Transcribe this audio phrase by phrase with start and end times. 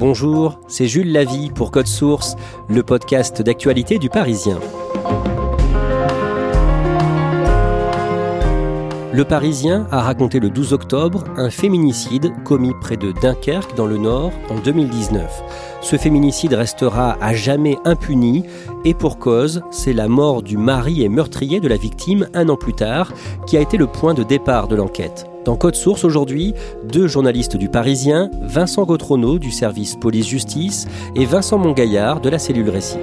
[0.00, 2.34] Bonjour, c'est Jules Lavie pour Code Source,
[2.70, 4.58] le podcast d'actualité du Parisien.
[9.12, 13.98] Le Parisien a raconté le 12 octobre un féminicide commis près de Dunkerque dans le
[13.98, 15.42] Nord en 2019.
[15.82, 18.46] Ce féminicide restera à jamais impuni
[18.86, 22.56] et pour cause, c'est la mort du mari et meurtrier de la victime un an
[22.56, 23.12] plus tard
[23.46, 25.29] qui a été le point de départ de l'enquête.
[25.44, 31.56] Dans Code Source aujourd'hui, deux journalistes du Parisien, Vincent Gautrono du service police-justice et Vincent
[31.56, 32.98] Mongaillard de la cellule Récit.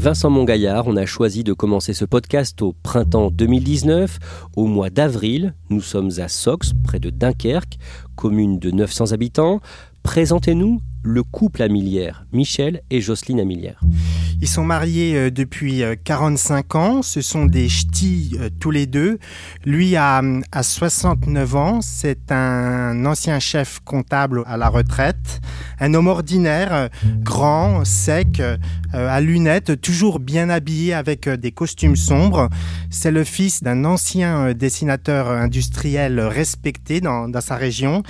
[0.00, 4.18] Vincent Mongaillard, on a choisi de commencer ce podcast au printemps 2019.
[4.56, 7.76] Au mois d'avril, nous sommes à Sox, près de Dunkerque,
[8.16, 9.60] commune de 900 habitants.
[10.02, 13.80] Présentez-nous le couple Amilière, Michel et Jocelyne Amilière.
[14.42, 18.86] Ils sont mariés euh, depuis euh, 45 ans, ce sont des ch'tis euh, tous les
[18.86, 19.18] deux.
[19.64, 20.22] Lui a,
[20.52, 25.40] a 69 ans, c'est un ancien chef comptable à la retraite,
[25.78, 26.88] un homme ordinaire, euh,
[27.22, 28.40] grand, sec,
[28.92, 32.48] euh, à lunettes, toujours bien habillé avec euh, des costumes sombres.
[32.90, 38.02] C'est le fils d'un ancien euh, dessinateur industriel respecté dans sa région.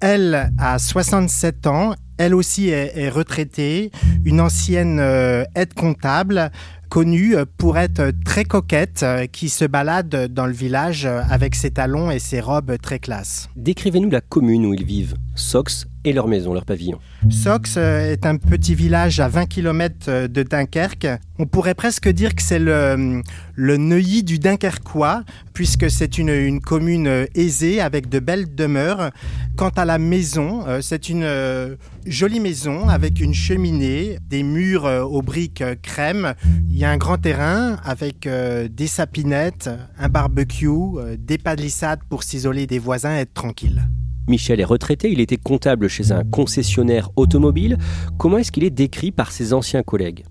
[0.00, 3.90] Elle a 67 ans, elle aussi est, retraitée,
[4.24, 6.50] une ancienne euh, aide comptable
[6.88, 11.70] connue pour être très coquette, euh, qui se balade dans le village euh, avec ses
[11.70, 13.48] talons et ses robes très classe.
[13.56, 16.98] Décrivez-nous la commune où ils vivent, Sox et leur maison, leur pavillon.
[17.30, 21.06] Sox euh, est un petit village à 20 km de Dunkerque.
[21.38, 23.22] On pourrait presque dire que c'est le,
[23.54, 29.10] le Neuilly du Dunkerquois, puisque c'est une, une commune euh, aisée avec de belles demeures.
[29.56, 34.86] Quant à la maison, euh, c'est une euh, jolie maison avec une cheminée, des murs
[34.86, 36.34] euh, aux briques euh, crème.
[36.70, 42.00] Il y a un grand terrain avec euh, des sapinettes, un barbecue, euh, des palissades
[42.08, 43.82] pour s'isoler des voisins et être tranquille.
[44.28, 47.78] Michel est retraité, il était comptable chez un concessionnaire automobile.
[48.18, 50.24] Comment est-ce qu'il est décrit par ses anciens collègues?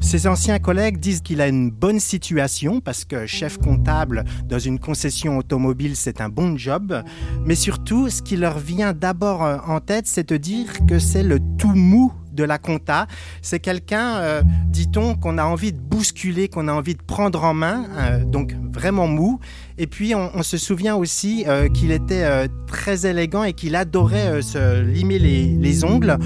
[0.00, 4.78] Ses anciens collègues disent qu'il a une bonne situation parce que chef comptable dans une
[4.78, 7.02] concession automobile, c'est un bon job.
[7.44, 11.40] Mais surtout, ce qui leur vient d'abord en tête, c'est de dire que c'est le
[11.58, 13.06] tout mou de la compta.
[13.42, 17.52] C'est quelqu'un, euh, dit-on, qu'on a envie de bousculer, qu'on a envie de prendre en
[17.52, 19.40] main, euh, donc vraiment mou.
[19.76, 24.80] Et puis, on, se souvient aussi euh, qu'il était très élégant et qu'il adorait se
[24.82, 26.16] limer les, les ongles.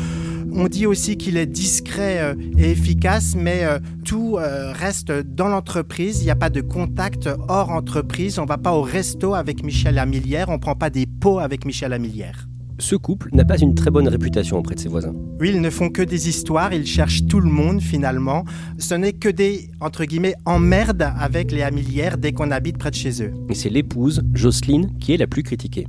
[0.54, 3.64] On dit aussi qu'il est discret et efficace, mais
[4.04, 6.20] tout reste dans l'entreprise.
[6.20, 8.38] Il n'y a pas de contact hors entreprise.
[8.38, 10.50] On ne va pas au resto avec Michel Amilière.
[10.50, 12.48] On ne prend pas des pots avec Michel Amilière.
[12.78, 15.12] Ce couple n'a pas une très bonne réputation auprès de ses voisins.
[15.40, 18.44] Oui, ils ne font que des histoires, ils cherchent tout le monde finalement.
[18.78, 22.96] Ce n'est que des, entre guillemets, emmerdes avec les Amilières dès qu'on habite près de
[22.96, 23.32] chez eux.
[23.48, 25.86] Et c'est l'épouse, Jocelyne, qui est la plus critiquée.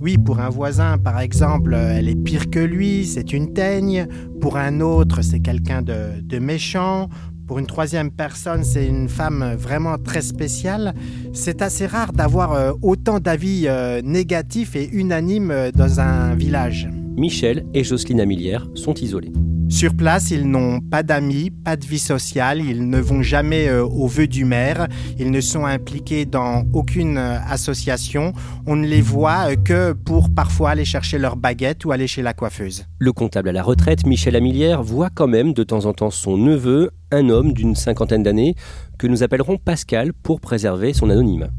[0.00, 4.08] Oui, pour un voisin, par exemple, elle est pire que lui, c'est une teigne.
[4.40, 7.08] Pour un autre, c'est quelqu'un de, de méchant.
[7.52, 10.94] Pour une troisième personne, c'est une femme vraiment très spéciale.
[11.34, 16.88] C'est assez rare d'avoir euh, autant d'avis euh, négatifs et unanimes euh, dans un village.
[17.14, 19.32] Michel et Jocelyne Amilière sont isolés.
[19.68, 23.84] Sur place, ils n'ont pas d'amis, pas de vie sociale, ils ne vont jamais euh,
[23.84, 24.86] au vœu du maire,
[25.18, 28.32] ils ne sont impliqués dans aucune euh, association,
[28.66, 32.22] on ne les voit euh, que pour parfois aller chercher leur baguette ou aller chez
[32.22, 32.84] la coiffeuse.
[32.98, 36.36] Le comptable à la retraite, Michel Amilière, voit quand même de temps en temps son
[36.36, 38.54] neveu, un homme d'une cinquantaine d'années,
[38.98, 41.50] que nous appellerons Pascal pour préserver son anonymat.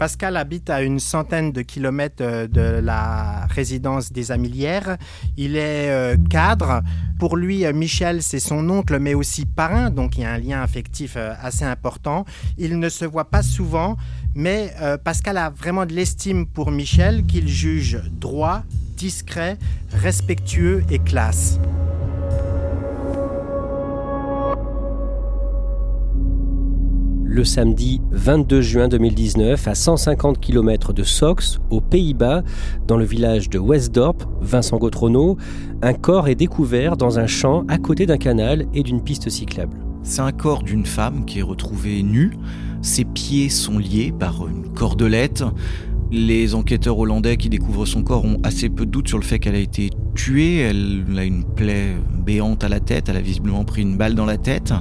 [0.00, 4.96] Pascal habite à une centaine de kilomètres euh, de la résidence des Amilières.
[5.36, 6.80] Il est euh, cadre.
[7.18, 10.38] Pour lui, euh, Michel, c'est son oncle, mais aussi parrain, donc il y a un
[10.38, 12.24] lien affectif assez important.
[12.56, 13.98] Il ne se voit pas souvent,
[14.34, 14.72] mais
[15.04, 18.62] Pascal a vraiment de l'estime pour Michel, qu'il juge droit,
[18.96, 19.58] discret,
[19.92, 21.60] respectueux et classe.
[27.30, 32.42] Le samedi 22 juin 2019 à 150 km de Sox, aux Pays-Bas,
[32.88, 35.36] dans le village de Westdorp, Vincent Gautrono,
[35.80, 39.76] un corps est découvert dans un champ à côté d'un canal et d'une piste cyclable.
[40.02, 42.36] C'est un corps d'une femme qui est retrouvée nue.
[42.82, 45.44] Ses pieds sont liés par une cordelette.
[46.12, 49.38] Les enquêteurs hollandais qui découvrent son corps ont assez peu de doute sur le fait
[49.38, 50.58] qu'elle a été tuée.
[50.58, 53.08] Elle a une plaie béante à la tête.
[53.08, 54.74] Elle a visiblement pris une balle dans la tête.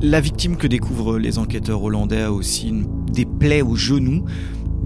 [0.00, 2.72] La victime que découvrent les enquêteurs hollandais a aussi
[3.12, 4.24] des plaies au genou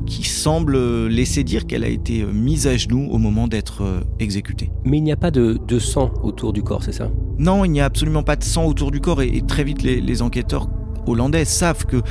[0.07, 3.83] qui semblent laisser dire qu'elle a été mise à genoux au moment d'être
[4.19, 4.71] exécutée.
[4.85, 7.11] Mais il n'y a pas de, sang autour du corps, c'est ça?
[7.39, 10.01] Non, il n'y a absolument pas de sang autour du corps et, très vite les,
[10.01, 10.69] les enquêteurs
[11.07, 12.03] hollandais savent que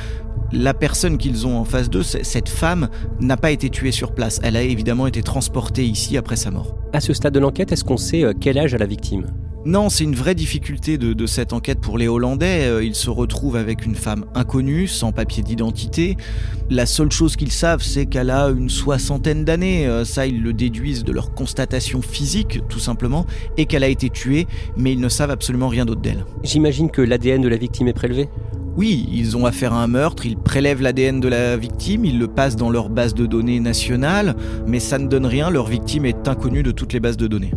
[0.52, 2.88] la personne qu'ils ont en face d'eux, cette femme,
[3.20, 4.40] n'a pas été tuée sur place.
[4.42, 6.76] Elle a évidemment été transportée ici après sa mort.
[6.92, 9.26] À ce stade de l'enquête, est-ce qu'on sait euh, quel âge a la victime?
[9.64, 12.66] Non, c'est une vraie difficulté de, cette enquête pour les Hollandais.
[12.66, 16.16] Euh, ils se retrouvent avec une femme inconnue, sans papier d'identité.
[16.68, 19.86] La seule chose qu'ils savent, c'est qu'elle a une soixantaine d'années.
[19.86, 23.24] Euh, ça, ils le déduisent de leur constatation physique, tout simplement,
[23.56, 26.24] et qu'elle a été tuée, mais ils ne savent absolument rien d'autre d'elle.
[26.42, 28.28] J'imagine que l'ADN de la victime est prélevé?
[28.76, 32.26] Oui, ils ont affaire à un meurtre, ils prélèvent l'ADN de la victime, ils le
[32.26, 34.34] passent dans leur base de données nationale,
[34.66, 37.52] mais ça ne donne rien, leur victime est inconnue de toutes les bases de données.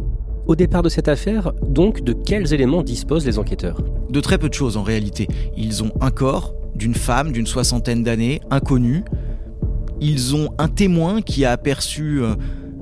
[0.48, 3.82] Au départ de cette affaire, donc, de quels éléments disposent les enquêteurs?
[4.10, 5.28] De très peu de choses en réalité.
[5.58, 9.04] Ils ont un corps d'une femme d'une soixantaine d'années, inconnue.
[10.02, 12.36] Ils ont un témoin qui a aperçu euh,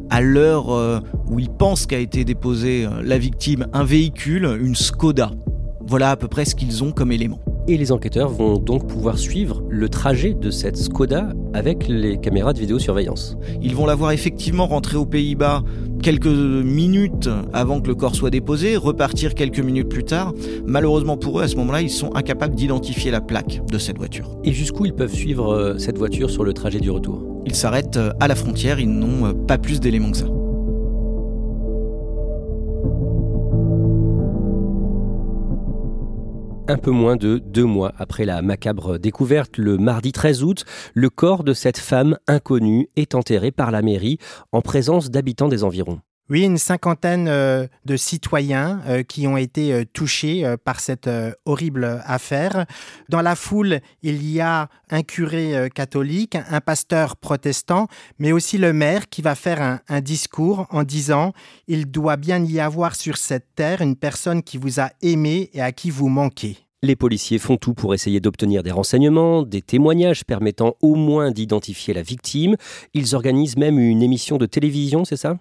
[0.09, 1.00] à l'heure euh,
[1.30, 5.31] où ils pensent qu'a été déposée euh, la victime un véhicule, une Skoda.
[5.85, 7.39] Voilà à peu près ce qu'ils ont comme élément.
[7.68, 12.51] Et les enquêteurs vont donc pouvoir suivre le trajet de cette Skoda avec les caméras
[12.51, 13.38] de vidéosurveillance.
[13.62, 15.63] Ils vont la voir effectivement rentrer aux Pays-Bas
[16.01, 20.33] quelques minutes avant que le corps soit déposé, repartir quelques minutes plus tard.
[20.65, 24.38] Malheureusement pour eux, à ce moment-là, ils sont incapables d'identifier la plaque de cette voiture.
[24.44, 27.24] Et jusqu'où ils peuvent suivre euh, cette voiture sur le trajet du retour?
[27.45, 30.27] Ils s'arrêtent euh, à la frontière, ils n'ont euh, pas plus d'éléments que ça.
[36.69, 40.63] Un peu moins de deux mois après la macabre découverte, le mardi 13 août,
[40.94, 44.18] le corps de cette femme inconnue est enterré par la mairie
[44.54, 46.00] en présence d'habitants des environs.
[46.29, 51.09] Oui, une cinquantaine euh, de citoyens euh, qui ont été euh, touchés par cette
[51.45, 52.65] horrible affaire.
[53.09, 57.87] Dans la foule, il y a un curé catholique, un pasteur protestant,
[58.19, 61.33] mais aussi le maire qui va faire un, un discours en disant
[61.67, 65.61] Il doit bien y avoir sur cette terre une personne qui vous a aimé et
[65.61, 66.57] à qui vous manquez.
[66.83, 71.94] Les policiers font tout pour essayer d'obtenir des renseignements, des témoignages permettant au moins d'identifier
[71.94, 72.57] la victime.
[72.94, 75.38] Ils organisent même une émission de télévision, c'est ça?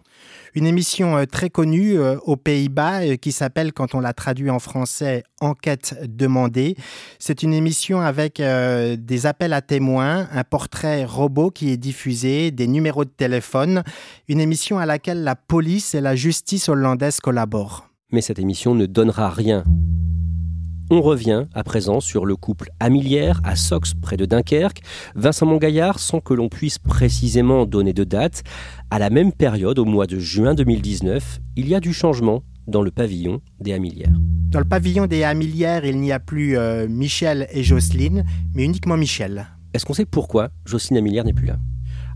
[0.54, 4.50] Une émission euh, très connue euh, aux Pays-Bas euh, qui s'appelle, quand on l'a traduit
[4.50, 6.76] en français, Enquête demandée.
[7.18, 12.68] C'est une émission avec des appels à témoins, un portrait robot qui est diffusé, des
[12.68, 13.82] numéros de téléphone,
[14.28, 17.88] une émission à laquelle la police et la justice hollandaise collaborent.
[18.12, 19.64] Mais cette émission ne donnera rien
[20.92, 24.82] on revient à présent sur le couple Amilière à Sox près de Dunkerque.
[25.14, 28.42] Vincent Mongaillard, sans que l'on puisse précisément donner de date,
[28.90, 32.82] à la même période, au mois de juin 2019, il y a du changement dans
[32.82, 34.12] le pavillon des Amilières.
[34.50, 38.98] Dans le pavillon des Amilières, il n'y a plus euh, Michel et Jocelyne, mais uniquement
[38.98, 39.46] Michel.
[39.72, 41.56] Est-ce qu'on sait pourquoi Jocelyne Amilière n'est plus là?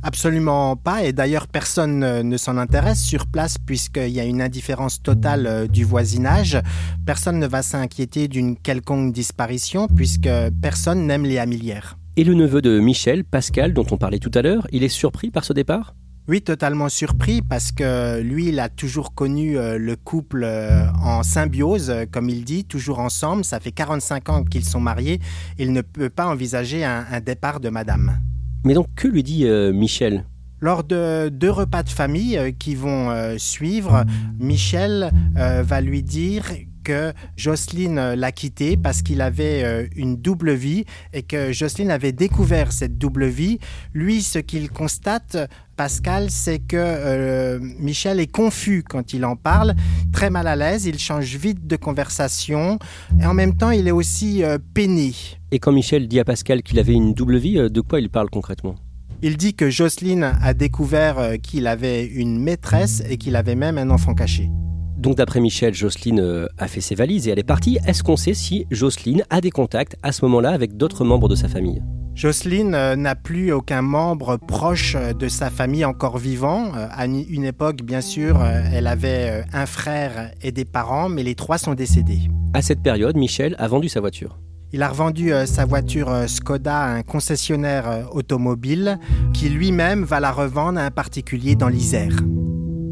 [0.06, 5.02] Absolument pas, et d'ailleurs personne ne s'en intéresse sur place puisqu'il y a une indifférence
[5.02, 6.60] totale euh, du voisinage.
[7.04, 10.28] Personne ne va s'inquiéter d'une quelconque disparition puisque
[10.62, 11.98] personne n'aime les Amilières.
[12.16, 15.32] Et le neveu de Michel, Pascal, dont on parlait tout à l'heure, il est surpris
[15.32, 15.96] par ce départ?
[16.28, 21.24] Oui, totalement surpris parce que lui, il a toujours connu euh, le couple euh, en
[21.24, 23.44] symbiose, comme il dit, toujours ensemble.
[23.44, 25.18] Ça fait 45 ans qu'ils sont mariés.
[25.58, 28.20] Il ne peut pas envisager un départ de madame.
[28.66, 30.24] Mais donc, que lui dit euh, Michel?
[30.58, 34.04] Lors de deux repas de famille euh, qui vont euh, suivre,
[34.40, 36.46] Michel va lui dire
[36.86, 42.70] que Jocelyne l'a quitté parce qu'il avait une double vie et que Jocelyne avait découvert
[42.70, 43.58] cette double vie.
[43.92, 45.36] Lui, ce qu'il constate,
[45.76, 49.74] Pascal, c'est que Michel est confus quand il en parle,
[50.12, 52.78] très mal à l'aise, il change vite de conversation
[53.20, 55.12] et en même temps, il est aussi peiné.
[55.50, 58.30] Et quand Michel dit à Pascal qu'il avait une double vie, de quoi il parle
[58.30, 58.76] concrètement?
[59.22, 63.78] Il dit que Jocelyne a découvert euh, qu'il avait une maîtresse et qu'il avait même
[63.78, 64.50] un enfant caché.
[64.96, 67.78] Donc d'après Michel, Jocelyne euh, a fait ses valises et elle est partie.
[67.86, 71.34] Est-ce qu'on sait si Jocelyne a des contacts à ce moment-là avec d'autres membres de
[71.34, 71.82] sa famille?
[72.14, 76.72] Jocelyne euh, n'a plus aucun membre proche de sa famille encore vivant.
[76.74, 81.58] À une époque, bien sûr, elle avait un frère et des parents, mais les trois
[81.58, 82.20] sont décédés.
[82.54, 84.38] À cette période, Michel a vendu sa voiture.
[84.72, 88.98] Il a revendu euh, sa voiture euh, Skoda à un concessionnaire euh, automobile
[89.32, 92.16] qui lui-même va la revendre à un particulier dans l'Isère.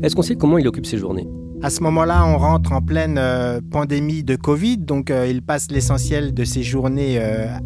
[0.03, 1.27] Est-ce qu'on sait comment il occupe ses journées?
[1.65, 3.19] À ce moment-là, on rentre en pleine
[3.71, 7.19] pandémie de Covid, donc il passe l'essentiel de ses journées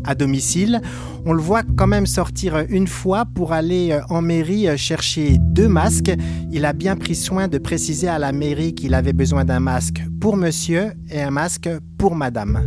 [0.04, 0.80] à domicile.
[1.26, 6.12] On le voit quand même sortir une fois pour aller en mairie chercher deux masques.
[6.52, 10.00] Il a bien pris soin de préciser à la mairie qu'il avait besoin d'un masque
[10.20, 12.60] pour monsieur et un masque pour madame.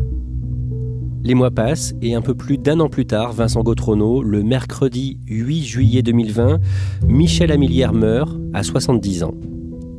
[1.23, 5.17] Les mois passent et un peu plus d'un an plus tard, Vincent Gautrono, le mercredi
[5.27, 6.59] 8 juillet 2020,
[7.07, 9.33] Michel Amilière meurt à 70 ans.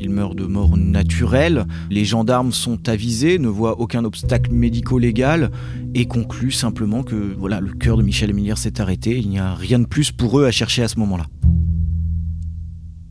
[0.03, 1.65] Il meurt de mort naturelle.
[1.89, 5.53] Les gendarmes sont avisés, ne voient aucun obstacle médico-légal
[5.95, 9.17] et concluent simplement que voilà, le cœur de Michel Amilière s'est arrêté.
[9.17, 11.27] Il n'y a rien de plus pour eux à chercher à ce moment-là.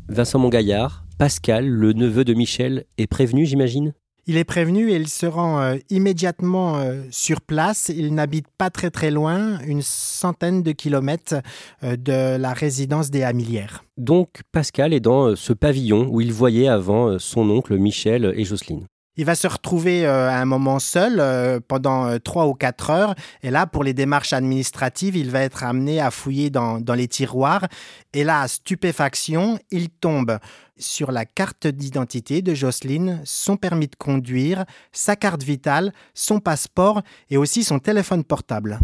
[0.10, 3.93] Vincent Mongaillard, Pascal, le neveu de Michel, est prévenu, j'imagine?
[4.31, 7.91] Il est prévenu et il se rend euh, immédiatement euh, sur place.
[7.93, 11.35] Il n'habite pas très très loin, une centaine de kilomètres
[11.83, 13.83] euh, de la résidence des Hamilières.
[13.97, 18.85] Donc Pascal est dans ce pavillon où il voyait avant son oncle Michel et Jocelyne.
[19.18, 23.13] Il va se retrouver à un moment seul pendant trois ou quatre heures.
[23.44, 27.08] Et là, pour les démarches administratives, il va être amené à fouiller dans, dans les
[27.08, 27.68] tiroirs.
[28.13, 30.39] Et là, stupéfaction, il tombe
[30.77, 37.01] sur la carte d'identité de Jocelyne, son permis de conduire, sa carte vitale, son passeport
[37.30, 38.80] et aussi son téléphone portable.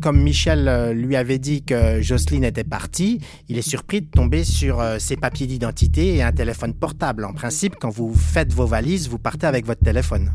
[0.00, 4.44] Comme Michel euh, lui avait dit que Jocelyne était partie, il est surpris de tomber
[4.44, 7.24] sur euh, ses papiers d'identité et un téléphone portable.
[7.24, 10.32] En principe, quand vous faites vos valises, vous partez avec votre téléphone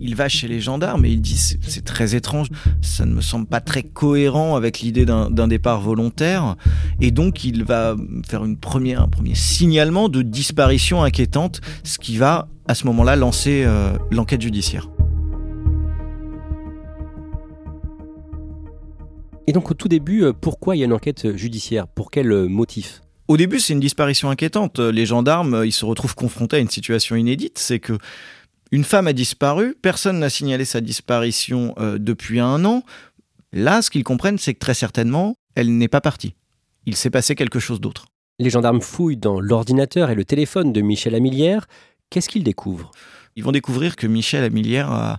[0.00, 2.48] il va chez les gendarmes et il dit c'est très étrange,
[2.80, 6.56] ça ne me semble pas très cohérent avec l'idée d'un départ volontaire.
[7.00, 7.96] Et donc il va
[8.26, 13.16] faire une première, un premier signalement de disparition inquiétante, ce qui va à ce moment-là
[13.16, 14.88] lancer euh, l'enquête judiciaire.
[19.50, 21.88] Et donc au tout début, euh, pourquoi il y a une enquête judiciaire?
[21.88, 23.02] Pour quel euh, motif?
[23.26, 24.78] Au début, c'est une disparition inquiétante.
[24.78, 27.58] Les gendarmes, ils se retrouvent confrontés à une situation inédite.
[27.58, 27.98] C'est que
[28.70, 32.84] une femme a disparu, personne n'a signalé sa disparition euh, depuis un an.
[33.52, 36.36] Là, ce qu'ils comprennent, c'est que très certainement, elle n'est pas partie.
[36.86, 38.06] Il s'est passé quelque chose d'autre.
[38.38, 41.66] Les gendarmes fouillent dans l'ordinateur et le téléphone de Michel Amilière.
[42.08, 42.92] Qu'est-ce qu'ils découvrent?
[43.34, 45.18] Ils vont découvrir que Michel Amilière a,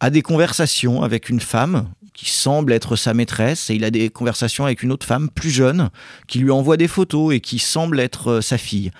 [0.00, 4.10] a des conversations avec une femme qui semble être sa maîtresse et il a des
[4.10, 5.90] conversations avec une autre femme plus jeune
[6.26, 8.90] qui lui envoie des photos et qui semble être euh, sa fille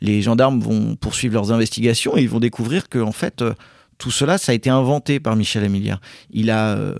[0.00, 3.54] les gendarmes vont poursuivre leurs investigations et ils vont découvrir que en fait euh,
[3.98, 6.00] tout cela ça a été inventé par Michel Amilière.
[6.30, 6.94] Il a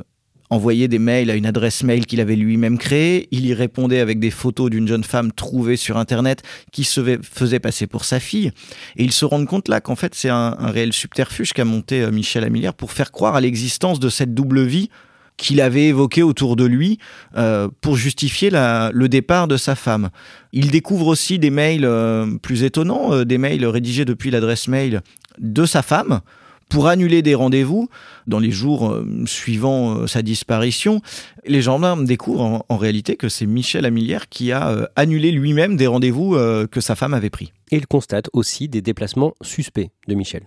[0.50, 3.29] envoyé des mails à une adresse mail qu'il avait lui-même créée.
[3.31, 7.61] Il y répondait avec des photos d'une jeune femme trouvée sur Internet qui se faisait
[7.61, 8.53] passer pour sa fille.
[8.97, 12.11] Et ils se rendent compte là qu'en fait, c'est un, réel subterfuge qu'a monté euh,
[12.11, 14.91] Michel Amilière pour faire croire à l'existence de cette double vie
[15.37, 16.99] qu'il avait évoqué autour de lui
[17.37, 20.09] euh, pour justifier le départ de sa femme.
[20.53, 25.03] Il découvre aussi des mails euh, plus étonnants, des mails rédigés depuis l'adresse mail
[25.38, 26.21] de sa femme
[26.68, 27.88] pour annuler des rendez-vous
[28.26, 31.00] dans les jours suivant sa disparition.
[31.46, 35.87] Les gendarmes découvrent en, en réalité que c'est Michel Amilière qui a annulé lui-même des
[35.87, 36.37] rendez-vous
[36.70, 37.52] que sa femme avait pris.
[37.70, 40.42] Et ils constatent aussi des déplacements suspects de Michel.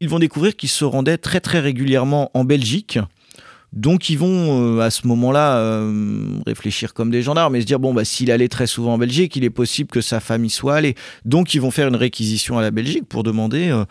[0.00, 2.98] Ils vont découvrir qu'il se rendait très très régulièrement en Belgique
[3.72, 7.78] donc ils vont euh, à ce moment-là euh, réfléchir comme des gendarmes et se dire
[7.78, 10.76] bon bah s'il allait très souvent en Belgique, il est possible que sa famille soit
[10.76, 10.94] allée.
[11.24, 13.84] Donc ils vont faire une réquisition à la Belgique pour demander euh,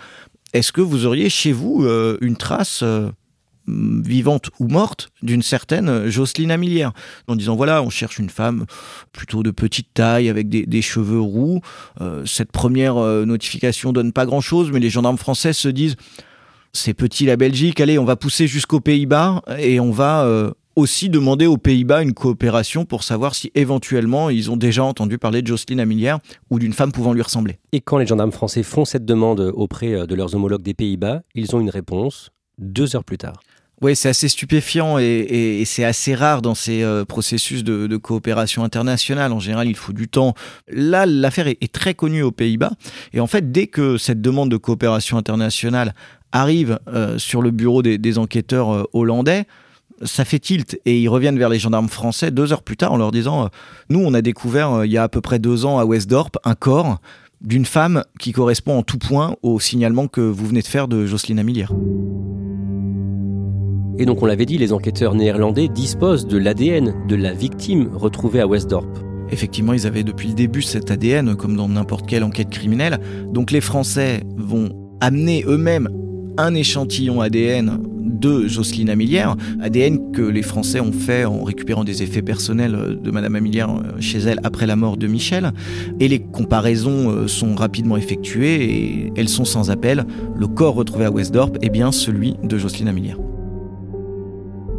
[0.53, 1.88] est-ce que vous auriez chez vous
[2.22, 2.84] une trace
[3.67, 6.93] vivante ou morte d'une certaine Jocelyne Amilière
[7.27, 8.65] en disant voilà on cherche une femme
[9.12, 11.62] plutôt de petite taille avec des, cheveux roux
[12.25, 15.96] cette première notification donne pas grand chose mais les gendarmes français se disent
[16.74, 21.09] c'est petit la Belgique, allez, on va pousser jusqu'aux Pays-Bas et on va euh, aussi
[21.09, 25.47] demander aux Pays-Bas une coopération pour savoir si éventuellement ils ont déjà entendu parler de
[25.47, 27.59] Jocelyne Amilière ou d'une femme pouvant lui ressembler.
[27.71, 31.21] Et quand les gendarmes français font cette demande auprès euh, de leurs homologues des Pays-Bas,
[31.35, 33.41] ils ont une réponse deux heures plus tard.
[33.81, 39.31] Oui, c'est assez stupéfiant et, c'est assez rare dans ces euh, processus de, coopération internationale.
[39.33, 40.35] En général, il faut du temps.
[40.67, 42.73] Là, l'affaire est, est, très connue aux Pays-Bas.
[43.11, 45.95] Et en fait, dès que cette demande de coopération internationale
[46.31, 49.45] arrive euh, sur le bureau des, enquêteurs euh, hollandais,
[50.03, 52.98] ça fait tilt et ils reviennent vers les gendarmes français deux heures plus tard en
[52.98, 53.50] leur disant
[53.89, 56.55] Nous, on a découvert il y a à peu près deux ans à Westdorp un
[56.55, 57.00] corps
[57.41, 61.05] d'une femme qui correspond en tout point au signalement que vous venez de faire de
[61.05, 61.72] Jocelyne Amilière.
[63.98, 68.41] Et donc on l'avait dit, les enquêteurs néerlandais disposent de l'ADN de la victime retrouvée
[68.41, 68.88] à Westdorp.
[69.31, 73.00] Effectivement, ils avaient depuis le début cet ADN, comme dans n'importe quelle enquête criminelle.
[73.31, 75.89] Donc les Français vont amener eux-mêmes
[76.38, 77.79] un échantillon ADN
[78.12, 83.12] de Jocelyne Amilière, ADN que les Français ont fait en récupérant des effets personnels de
[83.12, 85.51] Madame Amilière euh, chez elle après la mort de Michel.
[86.00, 90.06] Et les comparaisons euh, sont rapidement effectuées et elles sont sans appel.
[90.36, 93.18] Le corps retrouvé à Westdorp est bien celui de Jocelyne Amilière.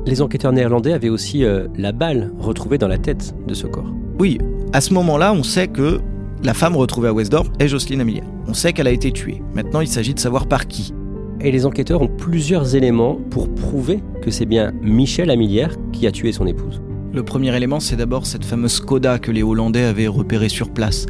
[0.06, 3.92] Les enquêteurs néerlandais avaient aussi euh, la balle retrouvée dans la tête de ce corps.
[4.18, 4.38] Oui,
[4.72, 6.00] à ce moment-là, on sait que
[6.42, 8.26] la femme retrouvée à Westdorp est Jocelyne Amilière.
[8.48, 9.42] On sait qu'elle a été tuée.
[9.54, 10.92] Maintenant, il s'agit de savoir par qui.
[11.44, 16.12] Et les enquêteurs ont plusieurs éléments pour prouver que c'est bien Michel Amilière qui a
[16.12, 16.80] tué son épouse.
[17.12, 21.06] Le premier élément, c'est d'abord cette fameuse Skoda que les Hollandais avaient repérée sur place.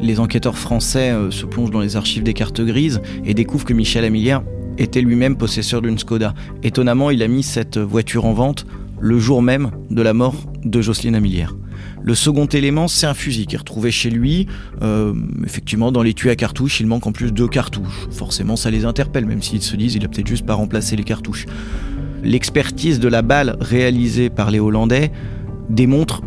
[0.00, 3.72] Les enquêteurs français euh, se plongent dans les archives des cartes grises et découvrent que
[3.72, 4.44] Michel Amilière
[4.78, 6.34] était lui-même possesseur d'une Skoda.
[6.62, 8.66] Étonnamment, il a mis cette voiture en vente
[9.00, 11.54] le jour même de la mort de Jocelyne Amilière.
[12.02, 14.46] Le second élément, c'est un fusil qui est retrouvé chez lui.
[14.82, 15.14] Euh,
[15.44, 18.08] effectivement, dans les tuyaux à cartouches, il manque en plus deux cartouches.
[18.10, 21.04] Forcément, ça les interpelle, même s'ils se disent il a peut-être juste pas remplacé les
[21.04, 21.46] cartouches.
[22.22, 25.12] L'expertise de la balle réalisée par les Hollandais
[25.68, 26.22] démontre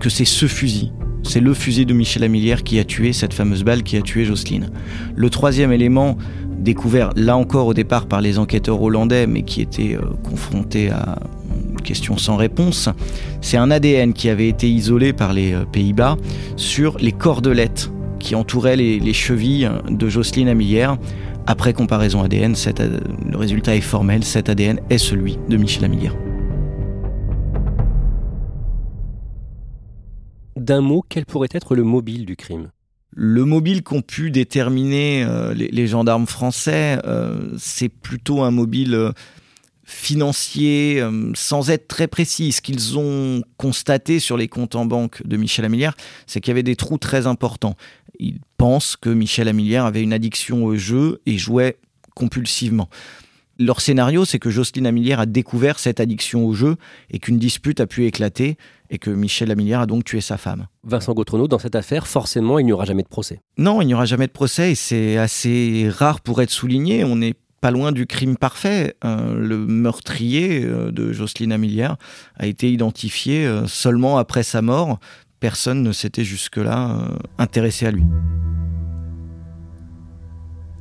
[0.00, 0.92] que c'est ce fusil.
[1.22, 4.24] C'est le fusil de Michel Amilière qui a tué cette fameuse balle qui a tué
[4.24, 4.70] Jocelyne.
[5.14, 6.18] Le troisième élément,
[6.62, 11.18] découvert là encore au départ par les enquêteurs hollandais, mais qui était euh, confronté à
[11.82, 12.88] question sans réponse,
[13.40, 16.16] c'est un ADN qui avait été isolé par les euh, Pays-Bas
[16.56, 20.96] sur les cordelettes qui entouraient les, chevilles de Jocelyne Amilière.
[21.46, 22.54] Après comparaison ADN,
[23.28, 26.14] le résultat est formel, cet ADN est celui de Michel Amilière.
[30.56, 32.70] D'un mot, quel pourrait être le mobile du crime?
[33.14, 39.12] Le mobile qu'ont pu déterminer euh, les, gendarmes français, euh, c'est plutôt un mobile euh,
[39.84, 41.02] financier
[41.34, 42.52] sans être très précis.
[42.52, 45.94] Ce qu'ils ont constaté sur les comptes en banque de Michel Amilière,
[46.26, 47.76] c'est qu'il y avait des trous très importants.
[48.18, 51.78] Ils pensent que Michel Amilière avait une addiction au jeu et jouait
[52.14, 52.88] compulsivement.
[53.58, 56.76] Leur scénario, c'est que Jocelyne Amilière a découvert cette addiction au jeu
[57.10, 58.56] et qu'une dispute a pu éclater
[58.90, 60.66] et que Michel Amilière a donc tué sa femme.
[60.84, 63.40] Vincent Gautrenaud, dans cette affaire, forcément, il n'y aura jamais de procès.
[63.58, 67.04] Non, il n'y aura jamais de procès et c'est assez rare pour être souligné.
[67.04, 68.96] On n'est pas loin du crime parfait.
[69.04, 71.96] Euh, le meurtrier euh, de Jocelyne Amilière
[72.36, 74.98] a été identifié euh, seulement après sa mort.
[75.38, 78.04] Personne ne s'était jusque-là intéressé à lui.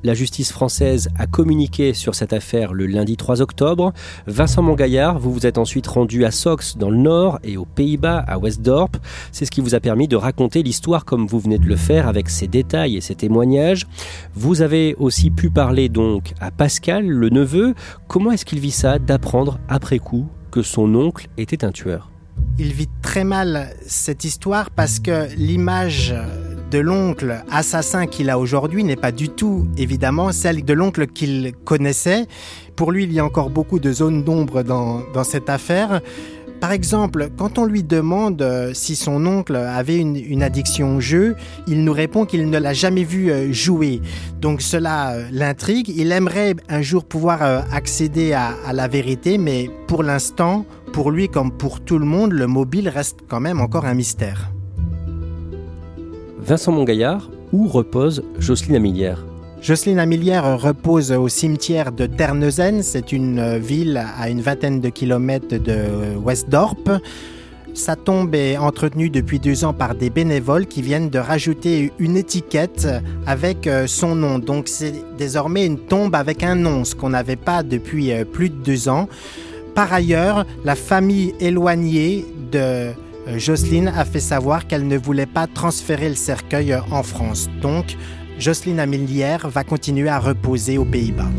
[0.04, 3.94] La justice française a communiqué sur cette affaire le lundi 3 octobre.
[4.26, 8.18] Vincent Mongaillard, vous vous êtes ensuite rendu à Sox dans le Nord et aux Pays-Bas
[8.28, 8.98] à Westdorp.
[9.32, 12.08] C'est ce qui vous a permis de raconter l'histoire comme vous venez de le faire
[12.08, 13.86] avec ses détails et ses témoignages.
[14.34, 17.76] Vous avez aussi pu parler donc à Pascal, le neveu.
[18.08, 22.12] Comment est-ce qu'il vit ça d'apprendre après coup que son oncle était un tueur?
[22.58, 26.14] Il vit très mal cette histoire parce que l'image
[26.72, 31.52] de l'oncle assassin qu'il a aujourd'hui n'est pas du tout, évidemment, celle de l'oncle qu'il
[31.66, 32.28] connaissait.
[32.78, 36.02] Pour lui, il y a encore beaucoup de zones d'ombre dans, cette affaire.
[36.62, 41.36] Par exemple, quand on lui demande euh, si son oncle avait une, addiction au jeu,
[41.68, 44.00] il nous répond qu'il ne l'a jamais vu euh, jouer.
[44.40, 45.90] Donc cela euh, l'intrigue.
[45.90, 47.42] Il aimerait un jour pouvoir
[47.74, 52.48] accéder à la vérité, mais pour l'instant, pour lui comme pour tout le monde, le
[52.48, 54.52] mobile reste quand même encore un mystère.
[56.42, 59.24] Vincent Mongaillard, où repose Jocelyne Amilière
[59.62, 62.82] Jocelyne Amilière repose au cimetière de Terneuzen.
[62.82, 67.00] C'est une ville à une vingtaine de kilomètres de Westdorp.
[67.76, 72.18] Sa tombe est entretenue depuis deux ans par des bénévoles qui viennent de rajouter une
[72.18, 72.88] étiquette
[73.26, 74.40] avec euh, son nom.
[74.40, 78.50] Donc c'est désormais une tombe avec un nom, ce qu'on n'avait pas depuis euh, plus
[78.50, 79.08] de deux ans.
[79.74, 82.92] Par ailleurs, la famille éloignée de euh,
[83.28, 87.50] Jocelyne a fait savoir qu'elle ne voulait pas transférer le cercueil en France.
[87.62, 87.96] Donc,
[88.40, 91.30] Jocelyne Amilière va continuer à reposer aux Pays-Bas.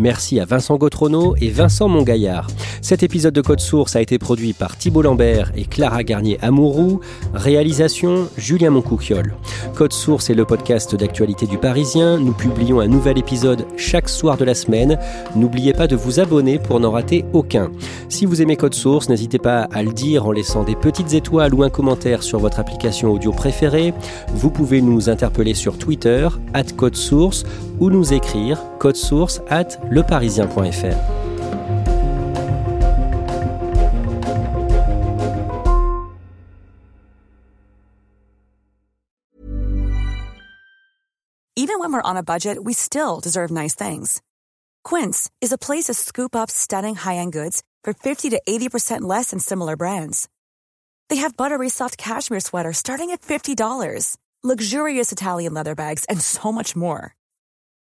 [0.00, 2.46] Merci à Vincent Gautrono et Vincent Mongaillard.
[2.80, 7.00] Cet épisode de Code Source a été produit par Thibault Lambert et Clara Garnier-Amouroux.
[7.34, 9.34] Réalisation Julien Moncouquiole.
[9.74, 12.18] Code Source est le podcast d'actualité du Parisien.
[12.18, 14.98] Nous publions un nouvel épisode chaque soir de la semaine.
[15.36, 17.70] N'oubliez pas de vous abonner pour n'en rater aucun.
[18.08, 21.54] Si vous aimez Code Source, n'hésitez pas à le dire en laissant des petites étoiles
[21.54, 23.92] ou un commentaire sur votre application audio préférée.
[24.32, 27.44] Vous pouvez nous interpeller sur Twitter, at Code Source,
[27.80, 31.20] ou nous écrire code source at leparisien.fr.
[41.56, 44.22] Even when we're on a budget, we still deserve nice things.
[44.82, 49.30] Quince is a place to scoop up stunning high-end goods for 50 to 80% less
[49.30, 50.28] than similar brands.
[51.10, 56.50] They have buttery soft cashmere sweaters starting at $50, luxurious Italian leather bags, and so
[56.50, 57.14] much more.